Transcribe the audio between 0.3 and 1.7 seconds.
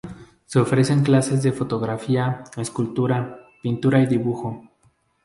Se ofrecen clases de